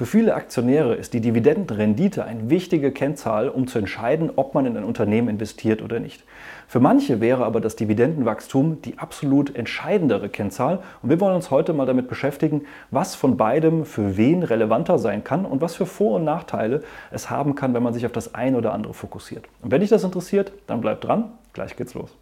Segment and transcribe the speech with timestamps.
[0.00, 4.74] Für viele Aktionäre ist die Dividendenrendite eine wichtige Kennzahl, um zu entscheiden, ob man in
[4.78, 6.24] ein Unternehmen investiert oder nicht.
[6.66, 11.74] Für manche wäre aber das Dividendenwachstum die absolut entscheidendere Kennzahl und wir wollen uns heute
[11.74, 16.16] mal damit beschäftigen, was von beidem für wen relevanter sein kann und was für Vor-
[16.16, 19.44] und Nachteile es haben kann, wenn man sich auf das eine oder andere fokussiert.
[19.60, 22.16] Und wenn dich das interessiert, dann bleib dran, gleich geht's los.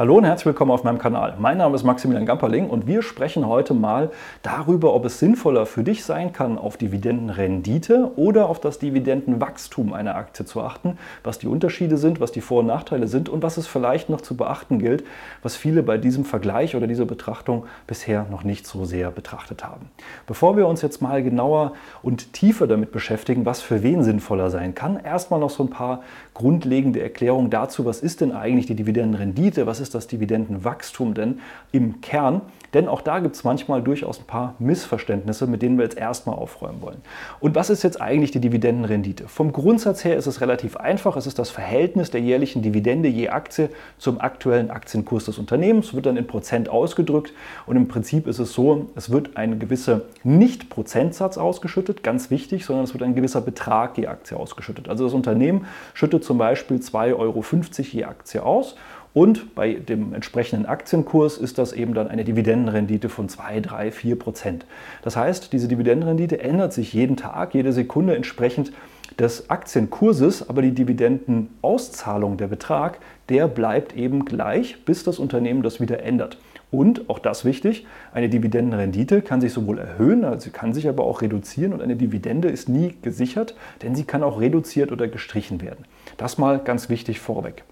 [0.00, 1.34] Hallo und herzlich willkommen auf meinem Kanal.
[1.38, 4.10] Mein Name ist Maximilian Gamperling und wir sprechen heute mal
[4.42, 10.14] darüber, ob es sinnvoller für dich sein kann, auf Dividendenrendite oder auf das Dividendenwachstum einer
[10.14, 13.58] Aktie zu achten, was die Unterschiede sind, was die Vor- und Nachteile sind und was
[13.58, 15.04] es vielleicht noch zu beachten gilt,
[15.42, 19.90] was viele bei diesem Vergleich oder dieser Betrachtung bisher noch nicht so sehr betrachtet haben.
[20.26, 24.74] Bevor wir uns jetzt mal genauer und tiefer damit beschäftigen, was für wen sinnvoller sein
[24.74, 26.00] kann, erstmal noch so ein paar
[26.40, 32.00] grundlegende Erklärungen dazu, was ist denn eigentlich die Dividendenrendite, was ist das Dividendenwachstum denn im
[32.00, 32.40] Kern?
[32.74, 36.36] Denn auch da gibt es manchmal durchaus ein paar Missverständnisse, mit denen wir jetzt erstmal
[36.36, 37.02] aufräumen wollen.
[37.40, 39.28] Und was ist jetzt eigentlich die Dividendenrendite?
[39.28, 41.16] Vom Grundsatz her ist es relativ einfach.
[41.16, 46.06] Es ist das Verhältnis der jährlichen Dividende je Aktie zum aktuellen Aktienkurs des Unternehmens, wird
[46.06, 47.32] dann in Prozent ausgedrückt.
[47.66, 52.84] Und im Prinzip ist es so, es wird ein gewisser Nicht-Prozentsatz ausgeschüttet, ganz wichtig, sondern
[52.84, 54.88] es wird ein gewisser Betrag je Aktie ausgeschüttet.
[54.88, 57.44] Also das Unternehmen schüttet zum Beispiel 2,50 Euro
[57.92, 58.76] je Aktie aus
[59.12, 64.18] und bei dem entsprechenden Aktienkurs ist das eben dann eine Dividendenrendite von 2, 3, 4
[64.18, 64.66] Prozent.
[65.02, 68.72] Das heißt, diese Dividendenrendite ändert sich jeden Tag, jede Sekunde entsprechend
[69.18, 75.80] des Aktienkurses, aber die Dividendenauszahlung, der Betrag, der bleibt eben gleich, bis das Unternehmen das
[75.80, 76.38] wieder ändert.
[76.70, 81.04] Und, auch das wichtig, eine Dividendenrendite kann sich sowohl erhöhen, als sie kann sich aber
[81.04, 85.60] auch reduzieren und eine Dividende ist nie gesichert, denn sie kann auch reduziert oder gestrichen
[85.60, 85.84] werden.
[86.16, 87.64] Das mal ganz wichtig vorweg.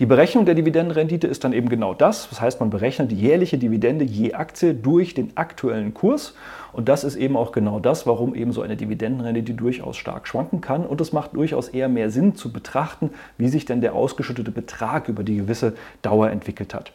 [0.00, 2.28] Die Berechnung der Dividendenrendite ist dann eben genau das.
[2.28, 6.34] Das heißt, man berechnet die jährliche Dividende je Aktie durch den aktuellen Kurs.
[6.72, 10.60] Und das ist eben auch genau das, warum eben so eine Dividendenrendite durchaus stark schwanken
[10.60, 10.84] kann.
[10.84, 15.08] Und es macht durchaus eher mehr Sinn zu betrachten, wie sich denn der ausgeschüttete Betrag
[15.08, 16.92] über die gewisse Dauer entwickelt hat.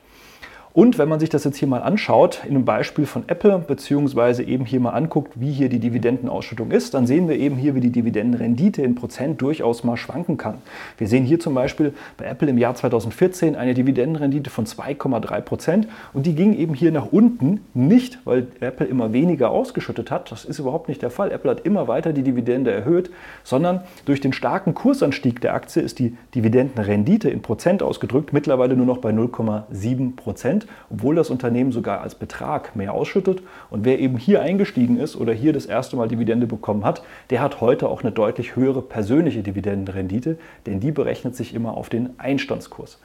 [0.72, 4.44] Und wenn man sich das jetzt hier mal anschaut, in einem Beispiel von Apple, beziehungsweise
[4.44, 7.80] eben hier mal anguckt, wie hier die Dividendenausschüttung ist, dann sehen wir eben hier, wie
[7.80, 10.60] die Dividendenrendite in Prozent durchaus mal schwanken kann.
[11.00, 15.88] Wir sehen hier zum Beispiel bei Apple im Jahr 2014 eine Dividendenrendite von 2,3 Prozent
[16.14, 20.46] und die ging eben hier nach unten, nicht weil Apple immer weniger ausgeschüttet hat, das
[20.46, 21.32] ist überhaupt nicht der Fall.
[21.32, 23.10] Apple hat immer weiter die Dividende erhöht,
[23.44, 28.86] sondern durch den starken Kursanstieg der Aktie ist die Dividendenrendite in Prozent ausgedrückt mittlerweile nur
[28.86, 30.59] noch bei 0,7 Prozent.
[30.60, 33.42] Prozent, obwohl das Unternehmen sogar als Betrag mehr ausschüttet.
[33.70, 37.42] Und wer eben hier eingestiegen ist oder hier das erste Mal Dividende bekommen hat, der
[37.42, 42.20] hat heute auch eine deutlich höhere persönliche Dividendenrendite, denn die berechnet sich immer auf den
[42.20, 43.00] Einstandskurs.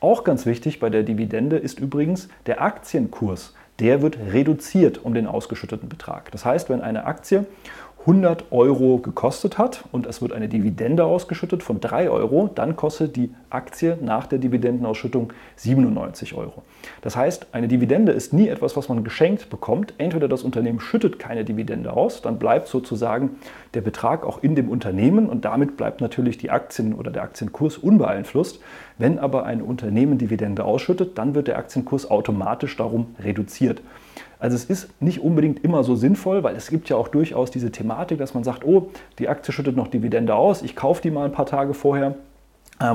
[0.00, 3.54] Auch ganz wichtig bei der Dividende ist übrigens der Aktienkurs.
[3.78, 6.30] Der wird reduziert um den ausgeschütteten Betrag.
[6.32, 7.44] Das heißt, wenn eine Aktie
[8.06, 13.16] 100 Euro gekostet hat und es wird eine Dividende ausgeschüttet von 3 Euro, dann kostet
[13.16, 16.62] die Aktie nach der Dividendenausschüttung 97 Euro.
[17.02, 19.94] Das heißt, eine Dividende ist nie etwas, was man geschenkt bekommt.
[19.98, 23.40] Entweder das Unternehmen schüttet keine Dividende aus, dann bleibt sozusagen
[23.74, 27.76] der Betrag auch in dem Unternehmen und damit bleibt natürlich die Aktien oder der Aktienkurs
[27.76, 28.60] unbeeinflusst.
[28.98, 33.80] Wenn aber ein Unternehmen Dividende ausschüttet, dann wird der Aktienkurs automatisch darum reduziert.
[34.38, 37.70] Also es ist nicht unbedingt immer so sinnvoll, weil es gibt ja auch durchaus diese
[37.70, 41.24] Thematik, dass man sagt, oh, die Aktie schüttet noch Dividende aus, ich kaufe die mal
[41.24, 42.16] ein paar Tage vorher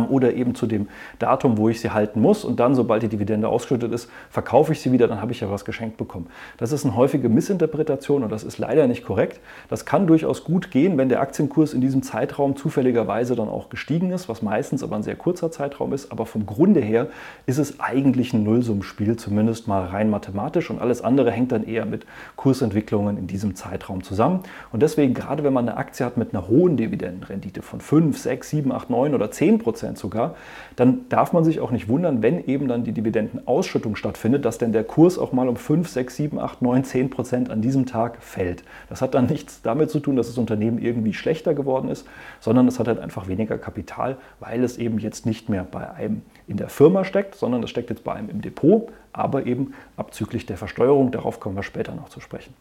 [0.10, 0.88] oder eben zu dem
[1.18, 4.80] Datum, wo ich sie halten muss und dann, sobald die Dividende ausgeschüttet ist, verkaufe ich
[4.80, 6.28] sie wieder, dann habe ich ja was geschenkt bekommen.
[6.58, 9.40] Das ist eine häufige Missinterpretation und das ist leider nicht korrekt.
[9.70, 14.12] Das kann durchaus gut gehen, wenn der Aktienkurs in diesem Zeitraum zufälligerweise dann auch gestiegen
[14.12, 16.12] ist, was meistens aber ein sehr kurzer Zeitraum ist.
[16.12, 17.08] Aber vom Grunde her
[17.48, 21.86] ist es eigentlich ein Nullsummenspiel, zumindest mal rein mathematisch und alles andere hängt dann eher
[21.86, 22.06] mit
[22.36, 24.42] Kursentwicklungen in diesem Zeitraum zusammen.
[24.72, 28.50] Und deswegen, gerade wenn man eine Aktie hat mit einer hohen Dividendenrendite von 5, 6,
[28.50, 30.36] 7, 8, 9 oder 10 Prozent, Prozent sogar,
[30.76, 34.74] dann darf man sich auch nicht wundern, wenn eben dann die Dividendenausschüttung stattfindet, dass denn
[34.74, 38.22] der Kurs auch mal um 5, 6, 7, 8, 9, 10 Prozent an diesem Tag
[38.22, 38.64] fällt.
[38.90, 42.06] Das hat dann nichts damit zu tun, dass das Unternehmen irgendwie schlechter geworden ist,
[42.42, 46.22] sondern es hat halt einfach weniger Kapital, weil es eben jetzt nicht mehr bei einem
[46.48, 48.90] in der Firma steckt, sondern es steckt jetzt bei einem im Depot.
[49.14, 51.12] Aber eben abzüglich der Versteuerung.
[51.12, 52.54] Darauf kommen wir später noch zu sprechen.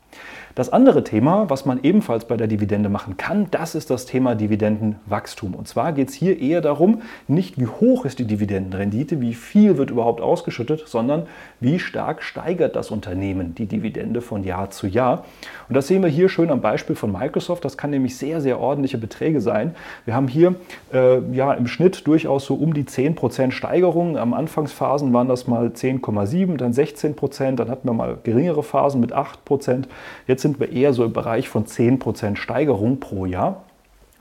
[0.55, 4.35] Das andere Thema, was man ebenfalls bei der Dividende machen kann, das ist das Thema
[4.35, 5.55] Dividendenwachstum.
[5.55, 9.79] Und zwar geht es hier eher darum, nicht wie hoch ist die Dividendenrendite, wie viel
[9.79, 11.27] wird überhaupt ausgeschüttet, sondern
[11.61, 15.25] wie stark steigert das Unternehmen die Dividende von Jahr zu Jahr.
[15.69, 17.65] Und das sehen wir hier schön am Beispiel von Microsoft.
[17.65, 19.77] Das kann nämlich sehr, sehr ordentliche Beträge sein.
[20.05, 20.57] Wir haben hier
[20.93, 24.19] äh, ja im Schnitt durchaus so um die 10% Steigerung.
[24.19, 29.01] Am Anfangsphasen waren das mal 10,7, dann 16 Prozent, dann hatten wir mal geringere Phasen
[29.01, 29.89] mit 8 Prozent.
[30.27, 33.65] Jetzt sind wir eher so im Bereich von 10 Prozent Steigerung pro Jahr.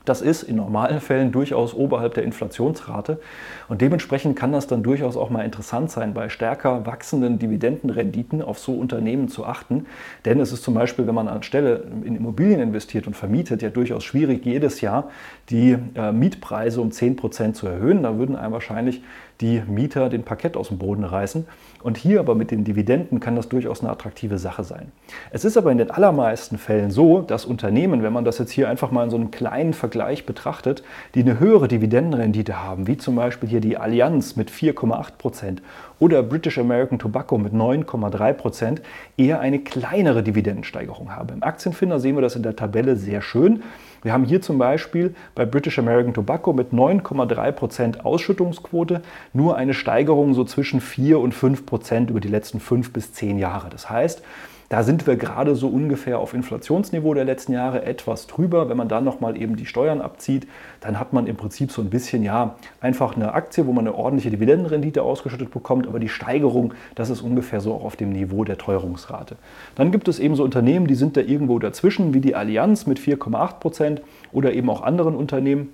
[0.06, 3.20] Das ist in normalen Fällen durchaus oberhalb der Inflationsrate
[3.68, 8.58] und dementsprechend kann das dann durchaus auch mal interessant sein, bei stärker wachsenden Dividendenrenditen auf
[8.58, 9.86] so Unternehmen zu achten.
[10.24, 14.02] Denn es ist zum Beispiel, wenn man anstelle in Immobilien investiert und vermietet, ja durchaus
[14.02, 15.10] schwierig, jedes Jahr
[15.50, 18.02] die äh, Mietpreise um 10 Prozent zu erhöhen.
[18.02, 19.02] Da würden einem wahrscheinlich
[19.40, 21.46] die Mieter den Parkett aus dem Boden reißen.
[21.82, 24.92] Und hier aber mit den Dividenden kann das durchaus eine attraktive Sache sein.
[25.30, 28.68] Es ist aber in den allermeisten Fällen so, dass Unternehmen, wenn man das jetzt hier
[28.68, 30.82] einfach mal in so einem kleinen Vergleich betrachtet,
[31.14, 35.62] die eine höhere Dividendenrendite haben, wie zum Beispiel hier die Allianz mit 4,8 Prozent
[35.98, 38.82] oder British American Tobacco mit 9,3 Prozent,
[39.16, 41.34] eher eine kleinere Dividendensteigerung haben.
[41.34, 43.62] Im Aktienfinder sehen wir das in der Tabelle sehr schön.
[44.02, 49.02] Wir haben hier zum Beispiel bei British American Tobacco mit 9,3% Ausschüttungsquote
[49.32, 53.68] nur eine Steigerung so zwischen 4 und 5% über die letzten 5 bis 10 Jahre.
[53.68, 54.22] Das heißt,
[54.70, 58.68] da sind wir gerade so ungefähr auf Inflationsniveau der letzten Jahre etwas drüber.
[58.68, 60.46] Wenn man dann nochmal eben die Steuern abzieht,
[60.78, 63.96] dann hat man im Prinzip so ein bisschen, ja, einfach eine Aktie, wo man eine
[63.96, 68.44] ordentliche Dividendenrendite ausgeschüttet bekommt, aber die Steigerung, das ist ungefähr so auch auf dem Niveau
[68.44, 69.34] der Teuerungsrate.
[69.74, 73.00] Dann gibt es eben so Unternehmen, die sind da irgendwo dazwischen, wie die Allianz mit
[73.00, 75.72] 4,8 Prozent oder eben auch anderen Unternehmen.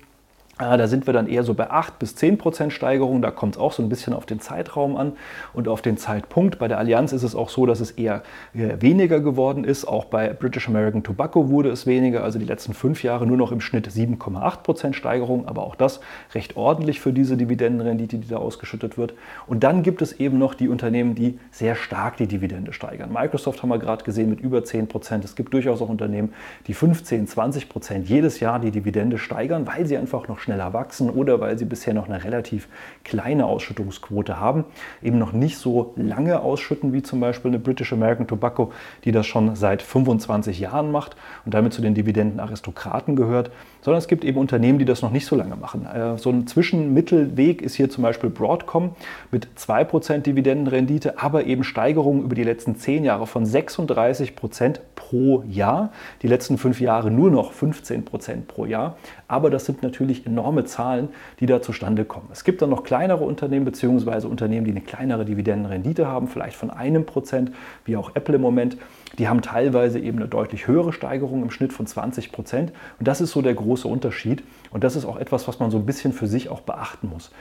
[0.59, 3.21] Ah, da sind wir dann eher so bei 8 bis 10 Prozent Steigerung.
[3.21, 5.11] Da kommt es auch so ein bisschen auf den Zeitraum an
[5.53, 6.57] und auf den Zeitpunkt.
[6.57, 8.23] Bei der Allianz ist es auch so, dass es eher
[8.53, 9.85] weniger geworden ist.
[9.85, 12.23] Auch bei British American Tobacco wurde es weniger.
[12.23, 15.47] Also die letzten fünf Jahre nur noch im Schnitt 7,8 Prozent Steigerung.
[15.47, 15.99] Aber auch das
[16.33, 19.13] recht ordentlich für diese Dividendenrendite, die da ausgeschüttet wird.
[19.45, 23.13] Und dann gibt es eben noch die Unternehmen, die sehr stark die Dividende steigern.
[23.13, 25.23] Microsoft haben wir gerade gesehen mit über 10 Prozent.
[25.23, 26.33] Es gibt durchaus auch Unternehmen,
[26.65, 31.09] die 15, 20 Prozent jedes Jahr die Dividende steigern, weil sie einfach noch schneller wachsen
[31.09, 32.69] oder weil sie bisher noch eine relativ
[33.03, 34.63] kleine Ausschüttungsquote haben,
[35.03, 38.71] eben noch nicht so lange ausschütten wie zum Beispiel eine British American Tobacco,
[39.03, 43.51] die das schon seit 25 Jahren macht und damit zu den Dividendenaristokraten gehört,
[43.81, 45.85] sondern es gibt eben Unternehmen, die das noch nicht so lange machen.
[45.85, 48.95] Äh, so ein Zwischenmittelweg ist hier zum Beispiel Broadcom
[49.31, 55.91] mit 2% Dividendenrendite, aber eben Steigerungen über die letzten 10 Jahre von 36% pro Jahr,
[56.21, 58.97] die letzten 5 Jahre nur noch 15% pro Jahr.
[59.27, 62.29] Aber das sind natürlich enorme Zahlen, die da zustande kommen.
[62.31, 64.27] Es gibt dann noch kleinere Unternehmen bzw.
[64.27, 67.51] Unternehmen, die eine kleinere Dividendenrendite haben, vielleicht von einem Prozent,
[67.85, 68.77] wie auch Apple im Moment.
[69.17, 72.71] Die haben teilweise eben eine deutlich höhere Steigerung im Schnitt von 20 Prozent.
[72.99, 74.43] Und das ist so der große Unterschied.
[74.69, 77.31] Und das ist auch etwas, was man so ein bisschen für sich auch beachten muss.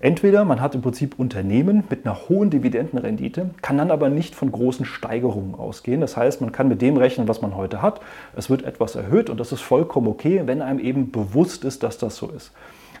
[0.00, 4.52] Entweder man hat im Prinzip Unternehmen mit einer hohen Dividendenrendite, kann dann aber nicht von
[4.52, 6.00] großen Steigerungen ausgehen.
[6.00, 8.00] Das heißt, man kann mit dem rechnen, was man heute hat.
[8.34, 11.98] Es wird etwas erhöht und das ist vollkommen okay, wenn einem eben bewusst ist, dass
[11.98, 12.52] das so ist.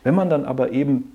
[0.04, 1.12] Wenn man dann aber eben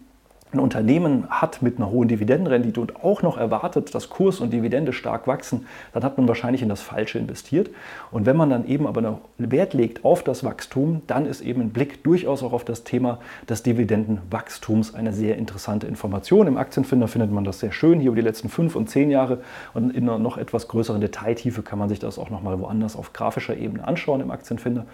[0.54, 4.94] ein Unternehmen hat mit einer hohen Dividendenrendite und auch noch erwartet, dass Kurs und Dividende
[4.94, 7.70] stark wachsen, dann hat man wahrscheinlich in das Falsche investiert.
[8.12, 11.62] Und wenn man dann eben aber noch Wert legt auf das Wachstum, dann ist eben
[11.62, 16.48] ein Blick durchaus auch auf das Thema des Dividendenwachstums eine sehr interessante Information.
[16.48, 19.40] Im Aktienfinder findet man das sehr schön, hier über die letzten fünf und zehn Jahre.
[19.74, 23.14] Und in einer noch etwas größeren Detailtiefe kann man sich das auch nochmal woanders auf
[23.14, 24.86] grafischer Ebene anschauen im Aktienfinder.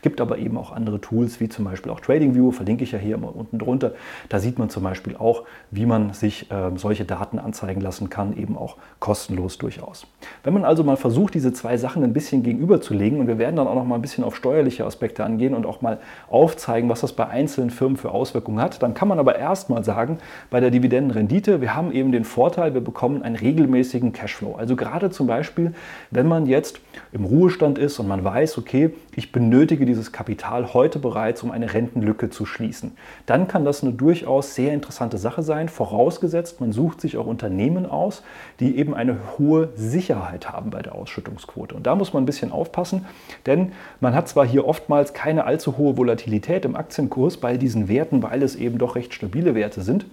[0.00, 3.16] Gibt aber eben auch andere Tools, wie zum Beispiel auch TradingView, verlinke ich ja hier
[3.16, 3.92] immer unten drunter.
[4.28, 8.36] Da sieht man zum Beispiel auch, wie man sich äh, solche Daten anzeigen lassen kann,
[8.36, 10.06] eben auch kostenlos durchaus.
[10.44, 13.66] Wenn man also mal versucht, diese zwei Sachen ein bisschen gegenüberzulegen, und wir werden dann
[13.66, 15.98] auch noch mal ein bisschen auf steuerliche Aspekte angehen und auch mal
[16.30, 20.18] aufzeigen, was das bei einzelnen Firmen für Auswirkungen hat, dann kann man aber erstmal sagen,
[20.50, 24.54] bei der Dividendenrendite, wir haben eben den Vorteil, wir bekommen einen regelmäßigen Cashflow.
[24.56, 25.74] Also gerade zum Beispiel,
[26.10, 26.80] wenn man jetzt
[27.12, 31.72] im Ruhestand ist und man weiß, okay, ich benötige dieses Kapital heute bereits, um eine
[31.72, 32.92] Rentenlücke zu schließen.
[33.26, 37.86] Dann kann das eine durchaus sehr interessante Sache sein, vorausgesetzt, man sucht sich auch Unternehmen
[37.86, 38.22] aus,
[38.60, 41.74] die eben eine hohe Sicherheit haben bei der Ausschüttungsquote.
[41.74, 43.06] Und da muss man ein bisschen aufpassen,
[43.46, 48.22] denn man hat zwar hier oftmals keine allzu hohe Volatilität im Aktienkurs bei diesen Werten,
[48.22, 50.06] weil es eben doch recht stabile Werte sind.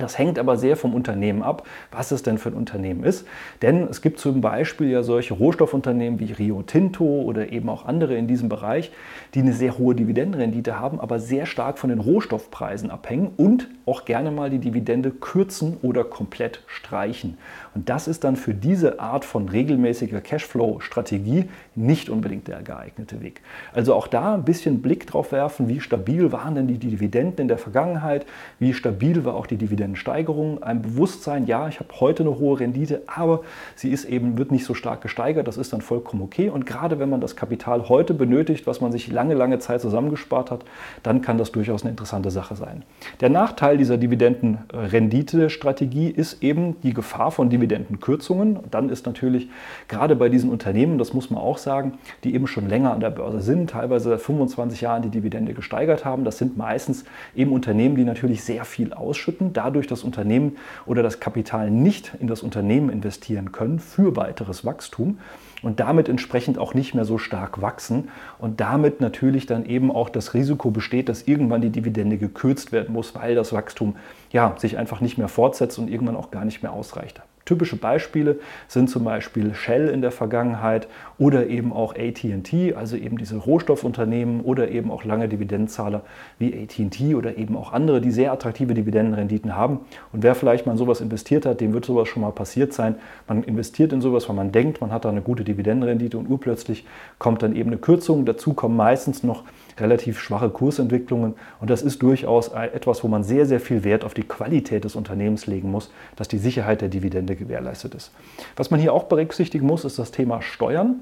[0.00, 3.26] Das hängt aber sehr vom Unternehmen ab, was es denn für ein Unternehmen ist.
[3.62, 8.16] Denn es gibt zum Beispiel ja solche Rohstoffunternehmen wie Rio Tinto oder eben auch andere
[8.16, 8.90] in diesem Bereich,
[9.34, 14.04] die eine sehr hohe Dividendenrendite haben, aber sehr stark von den Rohstoffpreisen abhängen und auch
[14.04, 17.38] gerne mal die Dividende kürzen oder komplett streichen.
[17.74, 23.42] Und das ist dann für diese Art von regelmäßiger Cashflow-Strategie nicht unbedingt der geeignete Weg.
[23.72, 27.48] Also auch da ein bisschen Blick drauf werfen, wie stabil waren denn die Dividenden in
[27.48, 28.26] der Vergangenheit,
[28.58, 29.56] wie stabil war auch die
[29.90, 33.40] Dividendensteigerung, ein Bewusstsein, ja, ich habe heute eine hohe Rendite, aber
[33.74, 36.50] sie ist eben, wird nicht so stark gesteigert, das ist dann vollkommen okay.
[36.50, 40.50] Und gerade wenn man das Kapital heute benötigt, was man sich lange, lange Zeit zusammengespart
[40.50, 40.64] hat,
[41.02, 42.82] dann kann das durchaus eine interessante Sache sein.
[43.20, 48.60] Der Nachteil dieser Dividendenrendite-Strategie ist eben die Gefahr von Dividendenkürzungen.
[48.70, 49.50] Dann ist natürlich
[49.88, 53.10] gerade bei diesen Unternehmen, das muss man auch sagen, die eben schon länger an der
[53.10, 56.24] Börse sind, teilweise seit 25 Jahren die Dividende gesteigert haben.
[56.24, 57.04] Das sind meistens
[57.34, 62.26] eben Unternehmen, die natürlich sehr viel ausschütten, dadurch das Unternehmen oder das Kapital nicht in
[62.26, 65.18] das Unternehmen investieren können für weiteres Wachstum
[65.62, 68.08] und damit entsprechend auch nicht mehr so stark wachsen
[68.38, 72.92] und damit natürlich dann eben auch das Risiko besteht, dass irgendwann die Dividende gekürzt werden
[72.92, 73.96] muss, weil das Wachstum
[74.30, 77.20] ja, sich einfach nicht mehr fortsetzt und irgendwann auch gar nicht mehr ausreicht.
[77.50, 78.38] Typische Beispiele
[78.68, 80.86] sind zum Beispiel Shell in der Vergangenheit
[81.18, 86.02] oder eben auch ATT, also eben diese Rohstoffunternehmen oder eben auch lange Dividendenzahler
[86.38, 89.80] wie ATT oder eben auch andere, die sehr attraktive Dividendenrenditen haben.
[90.12, 92.94] Und wer vielleicht mal in sowas investiert hat, dem wird sowas schon mal passiert sein.
[93.26, 96.86] Man investiert in sowas, weil man denkt, man hat da eine gute Dividendenrendite und urplötzlich
[97.18, 98.26] kommt dann eben eine Kürzung.
[98.26, 99.42] Dazu kommen meistens noch
[99.80, 104.14] relativ schwache Kursentwicklungen und das ist durchaus etwas, wo man sehr, sehr viel Wert auf
[104.14, 108.12] die Qualität des Unternehmens legen muss, dass die Sicherheit der Dividende gewährleistet ist.
[108.56, 111.00] Was man hier auch berücksichtigen muss, ist das Thema Steuern.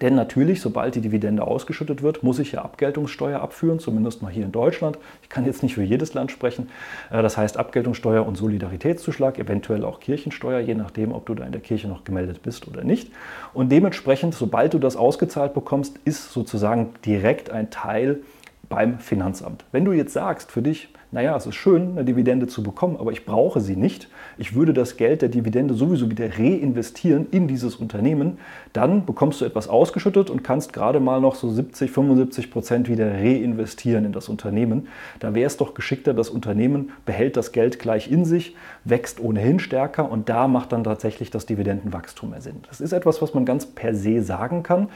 [0.00, 4.44] Denn natürlich, sobald die Dividende ausgeschüttet wird, muss ich ja Abgeltungssteuer abführen, zumindest mal hier
[4.44, 4.98] in Deutschland.
[5.22, 6.68] Ich kann jetzt nicht für jedes Land sprechen.
[7.10, 11.52] Äh, das heißt Abgeltungssteuer und Solidaritätszuschlag, eventuell auch Kirchensteuer, je nachdem, ob du da in
[11.52, 13.10] der Kirche noch gemeldet bist oder nicht.
[13.52, 18.20] Und dementsprechend, sobald du das ausgezahlt bekommst, ist sozusagen direkt ein Teil
[18.74, 19.64] beim Finanzamt.
[19.70, 23.12] Wenn du jetzt sagst, für dich, naja, es ist schön, eine Dividende zu bekommen, aber
[23.12, 27.76] ich brauche sie nicht, ich würde das Geld der Dividende sowieso wieder reinvestieren in dieses
[27.76, 28.38] Unternehmen,
[28.72, 33.12] dann bekommst du etwas ausgeschüttet und kannst gerade mal noch so 70, 75 Prozent wieder
[33.12, 34.88] reinvestieren in das Unternehmen.
[35.20, 39.60] Da wäre es doch geschickter, das Unternehmen behält das Geld gleich in sich, wächst ohnehin
[39.60, 42.56] stärker und da macht dann tatsächlich das Dividendenwachstum mehr Sinn.
[42.68, 44.88] Das ist etwas, was man ganz per se sagen kann.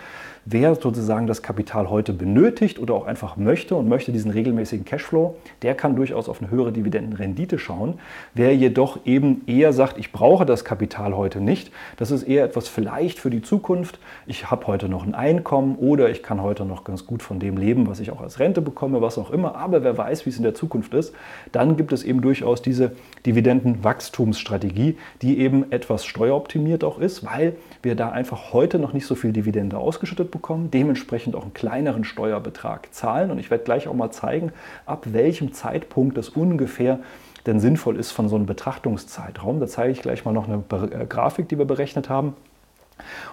[0.51, 5.37] Wer sozusagen das Kapital heute benötigt oder auch einfach möchte und möchte diesen regelmäßigen Cashflow,
[5.61, 7.99] der kann durchaus auf eine höhere Dividendenrendite schauen.
[8.33, 12.67] Wer jedoch eben eher sagt, ich brauche das Kapital heute nicht, das ist eher etwas
[12.67, 13.99] vielleicht für die Zukunft.
[14.27, 17.59] Ich habe heute noch ein Einkommen oder ich kann heute noch ganz gut von dem
[17.59, 19.55] leben, was ich auch als Rente bekomme, was auch immer.
[19.55, 21.15] Aber wer weiß, wie es in der Zukunft ist,
[21.53, 22.93] dann gibt es eben durchaus diese
[23.27, 29.15] Dividendenwachstumsstrategie, die eben etwas steueroptimiert auch ist, weil wir da einfach heute noch nicht so
[29.15, 30.38] viel Dividende ausgeschüttet bekommen,
[30.71, 33.31] dementsprechend auch einen kleineren Steuerbetrag zahlen.
[33.31, 34.53] Und ich werde gleich auch mal zeigen,
[34.87, 37.01] ab welchem Zeitpunkt das ungefähr
[37.47, 39.61] denn sinnvoll ist von so einem Betrachtungszeitraum.
[39.61, 42.35] Da zeige ich gleich mal noch eine äh, Grafik, die wir berechnet haben.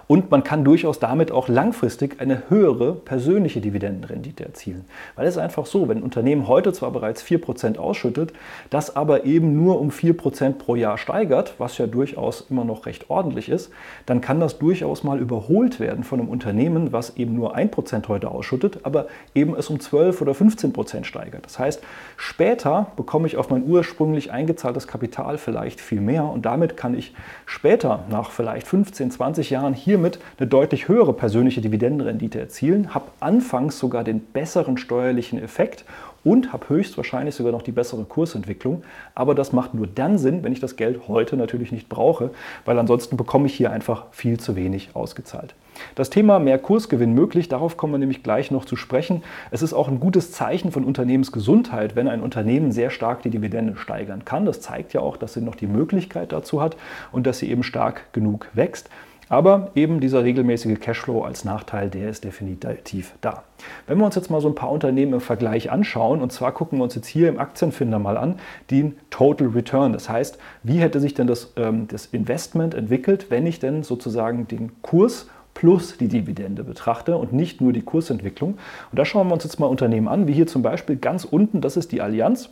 [0.08, 4.86] Und man kann durchaus damit auch langfristig eine höhere persönliche Dividendenrendite erzielen.
[5.16, 8.34] Weil es ist einfach so, wenn ein Unternehmen heute zwar bereits 4% ausschüttet,
[8.70, 13.10] das aber eben nur um 4% pro Jahr steigert, was ja durchaus immer noch recht
[13.10, 13.72] ordentlich ist,
[14.06, 18.30] dann kann das durchaus mal überholt werden von einem Unternehmen, was eben nur 1% heute
[18.30, 21.46] ausschüttet, aber eben es um 12 oder 15% steigert.
[21.46, 21.82] Das heißt,
[22.18, 27.16] später bekomme ich auf mein ursprünglich eingezahltes Kapital vielleicht viel mehr und damit kann ich
[27.46, 33.06] später nach vielleicht 15, 20 Jahren Jahren hiermit eine deutlich höhere persönliche Dividendenrendite erzielen, habe
[33.22, 35.86] anfangs sogar den besseren steuerlichen Effekt
[36.26, 38.84] und habe höchstwahrscheinlich sogar noch die bessere Kursentwicklung.
[39.14, 42.32] Aber das macht nur dann Sinn, wenn ich das Geld heute natürlich nicht brauche,
[42.66, 45.56] weil ansonsten bekomme ich hier einfach viel zu wenig ausgezahlt.
[45.94, 49.24] Das Thema mehr Kursgewinn möglich, darauf kommen wir nämlich gleich noch zu sprechen.
[49.52, 53.78] Es ist auch ein gutes Zeichen von Unternehmensgesundheit, wenn ein Unternehmen sehr stark die Dividende
[53.78, 54.46] steigern kann.
[54.46, 56.76] Das zeigt ja auch, dass sie noch die Möglichkeit dazu hat
[57.12, 58.90] und dass sie eben stark genug wächst.
[59.28, 63.44] Aber eben dieser regelmäßige Cashflow als Nachteil, der ist definitiv da.
[63.88, 66.78] Wenn wir uns jetzt mal so ein paar Unternehmen im Vergleich anschauen, und zwar gucken
[66.80, 68.36] wir uns jetzt hier im Aktienfinder mal an,
[68.70, 69.94] den Total Return.
[69.94, 74.48] Das heißt, wie hätte sich denn das, ähm, das Investment entwickelt, wenn ich denn sozusagen
[74.48, 78.60] den Kurs plus die Dividende betrachte und nicht nur die Kursentwicklung.
[78.92, 81.62] Und da schauen wir uns jetzt mal Unternehmen an, wie hier zum Beispiel ganz unten,
[81.62, 82.50] das ist die Allianz.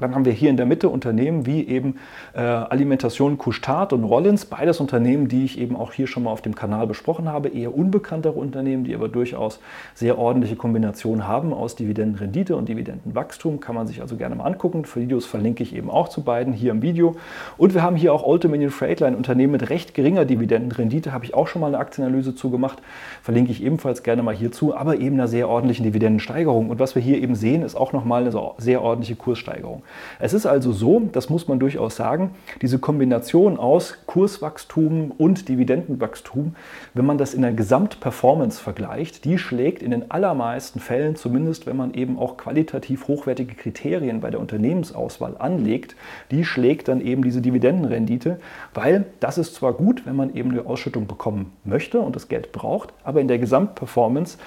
[0.00, 1.96] Dann haben wir hier in der Mitte Unternehmen wie eben
[2.34, 6.42] äh, Alimentation Couchetard und Rollins, beides Unternehmen, die ich eben auch hier schon mal auf
[6.42, 9.60] dem Kanal besprochen habe, eher unbekanntere Unternehmen, die aber durchaus
[9.94, 13.60] sehr ordentliche Kombinationen haben aus Dividendenrendite und Dividendenwachstum.
[13.60, 14.84] Kann man sich also gerne mal angucken.
[14.84, 17.16] Für Videos verlinke ich eben auch zu beiden hier im Video.
[17.56, 21.34] Und wir haben hier auch Old Dominion Freightline, Unternehmen mit recht geringer Dividendenrendite, habe ich
[21.34, 22.78] auch schon mal eine Aktienanalyse zu gemacht.
[23.22, 26.70] Verlinke ich ebenfalls gerne mal hierzu, aber eben einer sehr ordentlichen Dividendensteigerung.
[26.70, 29.82] Und was wir hier eben sehen, ist auch nochmal eine sehr ordentliche Kurssteigerung.
[30.18, 32.30] Es ist also so, das muss man durchaus sagen,
[32.62, 36.54] diese Kombination aus Kurswachstum und Dividendenwachstum,
[36.94, 41.76] wenn man das in der Gesamtperformance vergleicht, die schlägt in den allermeisten Fällen, zumindest wenn
[41.76, 45.96] man eben auch qualitativ hochwertige Kriterien bei der Unternehmensauswahl anlegt,
[46.30, 48.38] die schlägt dann eben diese Dividendenrendite,
[48.74, 52.52] weil das ist zwar gut, wenn man eben eine Ausschüttung bekommen möchte und das Geld
[52.52, 54.38] braucht, aber in der Gesamtperformance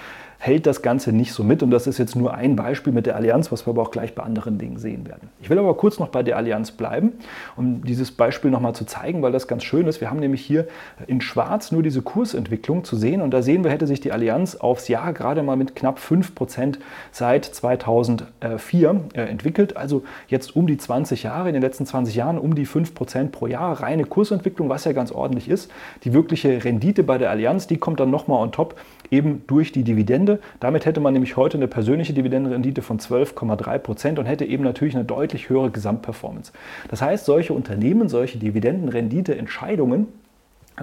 [0.43, 1.61] hält das Ganze nicht so mit.
[1.61, 4.15] Und das ist jetzt nur ein Beispiel mit der Allianz, was wir aber auch gleich
[4.15, 5.29] bei anderen Dingen sehen werden.
[5.39, 7.11] Ich will aber kurz noch bei der Allianz bleiben,
[7.55, 10.01] um dieses Beispiel nochmal zu zeigen, weil das ganz schön ist.
[10.01, 10.67] Wir haben nämlich hier
[11.05, 13.21] in Schwarz nur diese Kursentwicklung zu sehen.
[13.21, 16.79] Und da sehen wir, hätte sich die Allianz aufs Jahr gerade mal mit knapp 5%
[17.11, 19.77] seit 2004 äh, entwickelt.
[19.77, 23.45] Also jetzt um die 20 Jahre, in den letzten 20 Jahren um die 5% pro
[23.45, 23.79] Jahr.
[23.79, 25.69] Reine Kursentwicklung, was ja ganz ordentlich ist.
[26.03, 28.73] Die wirkliche Rendite bei der Allianz, die kommt dann nochmal on top,
[29.11, 30.39] eben durch die Dividende.
[30.59, 34.95] Damit hätte man nämlich heute eine persönliche Dividendenrendite von 12,3 Prozent und hätte eben natürlich
[34.95, 36.53] eine deutlich höhere Gesamtperformance.
[36.89, 40.07] Das heißt, solche Unternehmen, solche Dividendenrendite-Entscheidungen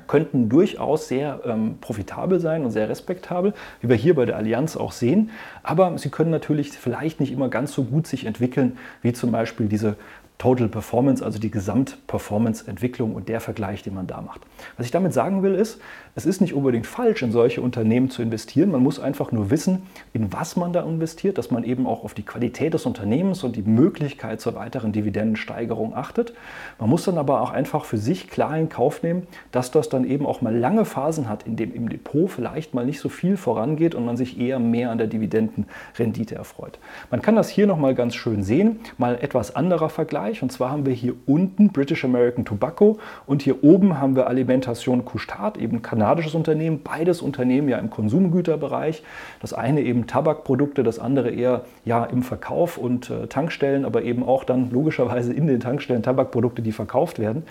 [0.06, 4.76] könnten durchaus sehr ähm, profitabel sein und sehr respektabel, wie wir hier bei der Allianz
[4.76, 5.30] auch sehen.
[5.62, 9.66] Aber sie können natürlich vielleicht nicht immer ganz so gut sich entwickeln, wie zum Beispiel
[9.66, 9.96] diese
[10.38, 14.40] Total Performance, also die Gesamtperformance-Entwicklung und der Vergleich, den man da macht.
[14.76, 15.80] Was ich damit sagen will, ist,
[16.14, 18.70] es ist nicht unbedingt falsch, in solche Unternehmen zu investieren.
[18.70, 22.14] Man muss einfach nur wissen, in was man da investiert, dass man eben auch auf
[22.14, 26.34] die Qualität des Unternehmens und die Möglichkeit zur weiteren Dividendensteigerung achtet.
[26.78, 30.04] Man muss dann aber auch einfach für sich klar in Kauf nehmen, dass das dann
[30.04, 33.36] eben auch mal lange Phasen hat, in dem im Depot vielleicht mal nicht so viel
[33.36, 36.78] vorangeht und man sich eher mehr an der Dividendenrendite erfreut.
[37.10, 40.27] Man kann das hier nochmal ganz schön sehen, mal etwas anderer Vergleich.
[40.28, 40.42] Bereich.
[40.42, 45.04] Und zwar haben wir hier unten British American Tobacco und hier oben haben wir Alimentation
[45.04, 46.82] Couchetard, eben kanadisches Unternehmen.
[46.82, 49.02] Beides Unternehmen ja im Konsumgüterbereich.
[49.40, 54.22] Das eine eben Tabakprodukte, das andere eher ja im Verkauf und äh, Tankstellen, aber eben
[54.22, 57.44] auch dann logischerweise in den Tankstellen Tabakprodukte, die verkauft werden.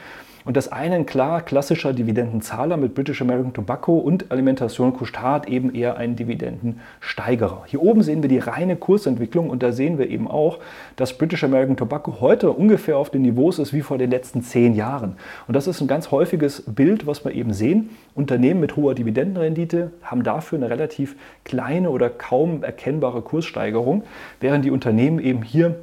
[0.48, 5.75] Und das eine ein klar klassischer Dividendenzahler mit British American Tobacco und Alimentation Couchetard eben
[5.75, 7.66] eher ein Dividendensteigerer.
[7.66, 10.60] Hier oben sehen wir die reine Kursentwicklung und da sehen wir eben auch,
[10.96, 14.74] dass British American Tobacco heute ungefähr auf den Niveaus ist wie vor den letzten zehn
[14.74, 15.18] Jahren.
[15.50, 17.89] Und das ist ein ganz häufiges Bild, was wir eben sehen.
[18.16, 24.06] Unternehmen mit hoher Dividendenrendite haben dafür eine relativ kleine oder kaum erkennbare Kurssteigerung,
[24.39, 25.75] während die Unternehmen eben hier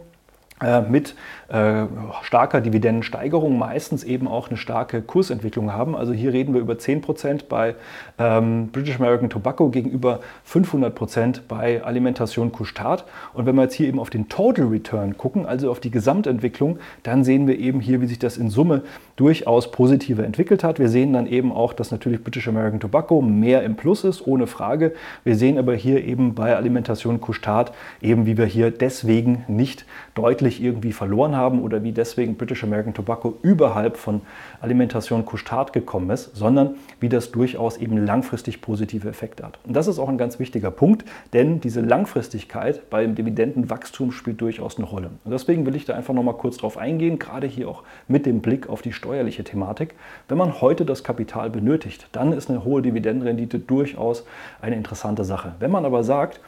[0.63, 1.17] äh, mit
[1.55, 1.87] äh,
[2.23, 5.95] starker Dividendensteigerung meistens eben auch eine starke Kursentwicklung haben.
[5.95, 7.77] Also hier reden wir über 10% bei
[8.19, 10.19] ähm, British American Tobacco gegenüber
[10.51, 13.05] 500% bei Alimentation Couchetard.
[13.35, 16.81] Und wenn wir jetzt hier eben auf den Total Return gucken, also auf die Gesamtentwicklung,
[17.05, 18.83] dann sehen wir eben hier, wie sich das in Summe
[19.15, 20.81] durchaus positiver entwickelt hat.
[20.81, 24.49] Wir sehen dann eben auch, dass natürlich British American Tobacco mehr im Plus ist, ohne
[24.49, 24.93] Frage.
[25.23, 30.61] Wir sehen aber hier eben bei Alimentation Couchetard eben, wie wir hier deswegen nicht deutlich
[30.61, 34.23] irgendwie verloren haben oder wie deswegen British American Tobacco überhalb von
[34.61, 39.59] Alimentation Couchetard gekommen ist, sondern wie das durchaus eben langfristig positive Effekte hat.
[39.65, 44.77] Und das ist auch ein ganz wichtiger Punkt, denn diese Langfristigkeit beim Dividendenwachstum spielt durchaus
[44.79, 45.11] eine Rolle.
[45.25, 48.41] Und deswegen will ich da einfach nochmal kurz drauf eingehen, gerade hier auch mit dem
[48.41, 49.95] Blick auf die steuerliche Thematik.
[50.29, 54.25] Wenn man heute das Kapital benötigt, dann ist eine hohe Dividendenrendite durchaus
[54.61, 55.55] eine interessante Sache.
[55.59, 56.41] Wenn man aber sagt,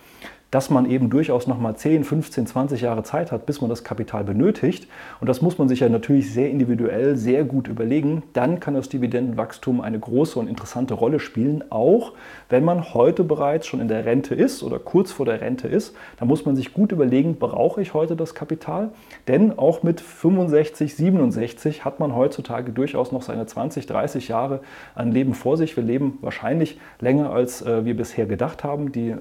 [0.50, 3.82] dass man eben durchaus noch mal 10, 15, 20 Jahre Zeit hat, bis man das
[3.82, 4.88] Kapital benötigt.
[5.20, 8.22] Und das muss man sich ja natürlich sehr individuell, sehr gut überlegen.
[8.32, 12.12] Dann kann das Dividendenwachstum eine große und interessante Rolle spielen, auch
[12.48, 15.96] wenn man heute bereits schon in der Rente ist oder kurz vor der Rente ist.
[16.18, 18.90] Da muss man sich gut überlegen, brauche ich heute das Kapital?
[19.26, 24.61] Denn auch mit 65, 67 hat man heutzutage durchaus noch seine 20, 30 Jahre
[24.94, 25.76] an Leben vor sich.
[25.76, 28.92] Wir leben wahrscheinlich länger, als äh, wir bisher gedacht haben.
[28.92, 29.16] Die äh,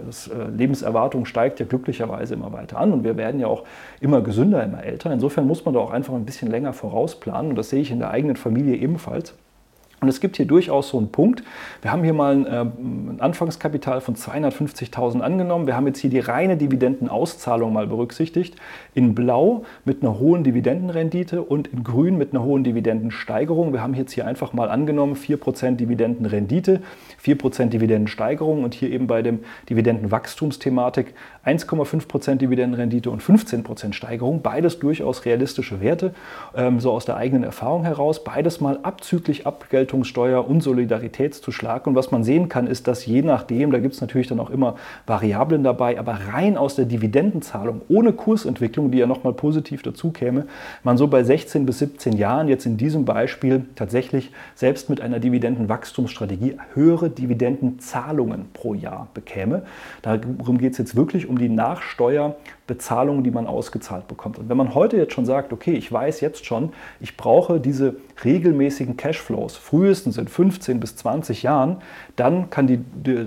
[0.55, 3.63] Lebenserwartung Lebenserwartung steigt ja glücklicherweise immer weiter an und wir werden ja auch
[3.99, 5.12] immer gesünder, immer älter.
[5.12, 7.99] Insofern muss man da auch einfach ein bisschen länger vorausplanen und das sehe ich in
[7.99, 9.34] der eigenen Familie ebenfalls.
[10.05, 11.43] Und es gibt hier durchaus so einen Punkt.
[11.81, 15.65] Wir haben hier mal ein, äh, ein Anfangskapital von 250.000 angenommen.
[15.65, 18.55] Wir haben jetzt hier die reine Dividendenauszahlung mal berücksichtigt.
[18.93, 23.73] In Blau mit einer hohen Dividendenrendite und in Grün mit einer hohen Dividendensteigerung.
[23.73, 26.83] Wir haben jetzt hier einfach mal angenommen 4% Dividendenrendite,
[27.23, 29.39] 4% Dividendensteigerung und hier eben bei dem
[29.71, 31.15] Dividendenwachstumsthematik
[31.47, 34.43] 1,5% Dividendenrendite und 15% Steigerung.
[34.43, 36.13] Beides durchaus realistische Werte,
[36.55, 38.23] ähm, so aus der eigenen Erfahrung heraus.
[38.23, 41.88] Beides mal abzüglich Abgeltung Vergeltungssteuer und Solidaritätszuschlag.
[41.88, 44.49] Und was man sehen kann, ist, dass je nachdem, da gibt es natürlich dann auch
[44.49, 44.75] immer
[45.08, 50.47] Variablen dabei, aber rein aus der Dividendenzahlung ohne Kursentwicklung, die ja nochmal positiv dazu käme,
[50.84, 55.19] man so bei 16 bis 17 Jahren jetzt in diesem Beispiel tatsächlich selbst mit einer
[55.19, 59.63] Dividendenwachstumsstrategie höhere Dividendenzahlungen pro Jahr bekäme.
[60.01, 61.49] Darum geht es jetzt wirklich um die
[62.65, 64.39] Nachsteuerbezahlungen, die man ausgezahlt bekommt.
[64.39, 67.95] Und wenn man heute jetzt schon sagt, okay, ich weiß jetzt schon, ich brauche diese
[68.23, 71.78] regelmäßigen Cashflows, frühestens in 15 bis 20 Jahren,
[72.15, 72.80] dann kann die,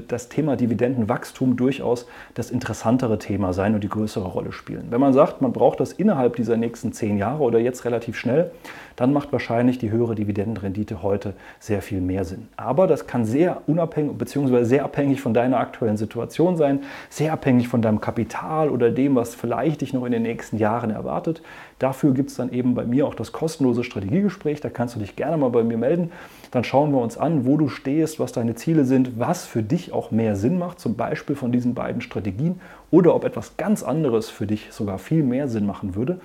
[0.07, 4.87] das Thema Dividendenwachstum durchaus das interessantere Thema sein und die größere Rolle spielen.
[4.91, 8.51] Wenn man sagt, man braucht das innerhalb dieser nächsten 10 Jahre oder jetzt relativ schnell,
[8.97, 12.49] dann macht wahrscheinlich die höhere Dividendenrendite heute sehr viel mehr Sinn.
[12.57, 14.65] Aber das kann sehr unabhängig bzw.
[14.65, 19.35] sehr abhängig von deiner aktuellen Situation sein, sehr abhängig von deinem Kapital oder dem, was
[19.35, 21.43] vielleicht dich noch in den nächsten Jahren erwartet.
[21.79, 24.61] Dafür gibt es dann eben bei mir auch das kostenlose Strategiegespräch.
[24.61, 26.11] Da kannst du dich gerne mal bei mir melden.
[26.51, 29.93] Dann schauen wir uns an, wo du stehst, was deine Ziele sind, was für dich
[29.93, 32.61] auch mehr Sinn macht, zum Beispiel von diesen beiden Strategien
[32.91, 36.21] oder ob etwas ganz anderes für dich sogar viel mehr Sinn machen würde.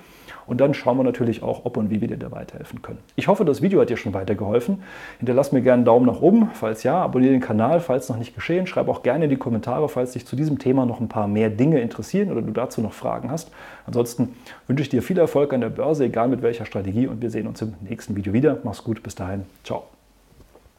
[0.45, 2.99] Und dann schauen wir natürlich auch, ob und wie wir dir da weiterhelfen können.
[3.15, 4.83] Ich hoffe, das Video hat dir schon weitergeholfen.
[5.19, 8.36] Hinterlass mir gerne einen Daumen nach oben, falls ja, abonniere den Kanal, falls noch nicht
[8.36, 8.67] geschehen.
[8.67, 11.49] Schreib auch gerne in die Kommentare, falls dich zu diesem Thema noch ein paar mehr
[11.49, 13.51] Dinge interessieren oder du dazu noch Fragen hast.
[13.86, 14.36] Ansonsten
[14.67, 17.47] wünsche ich dir viel Erfolg an der Börse, egal mit welcher Strategie und wir sehen
[17.47, 18.57] uns im nächsten Video wieder.
[18.63, 19.43] Mach's gut, bis dahin.
[19.63, 19.92] Ciao.